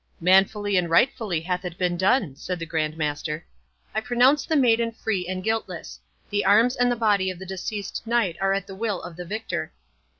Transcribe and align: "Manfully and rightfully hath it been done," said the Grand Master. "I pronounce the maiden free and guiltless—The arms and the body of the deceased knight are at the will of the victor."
"Manfully 0.19 0.77
and 0.77 0.89
rightfully 0.89 1.41
hath 1.41 1.63
it 1.63 1.77
been 1.77 1.95
done," 1.95 2.35
said 2.35 2.57
the 2.57 2.65
Grand 2.65 2.97
Master. 2.97 3.45
"I 3.93 4.01
pronounce 4.01 4.47
the 4.47 4.55
maiden 4.55 4.91
free 4.91 5.27
and 5.27 5.43
guiltless—The 5.43 6.43
arms 6.43 6.75
and 6.75 6.91
the 6.91 6.95
body 6.95 7.29
of 7.29 7.37
the 7.37 7.45
deceased 7.45 8.07
knight 8.07 8.35
are 8.41 8.55
at 8.55 8.65
the 8.65 8.73
will 8.73 9.03
of 9.03 9.15
the 9.15 9.25
victor." 9.25 9.73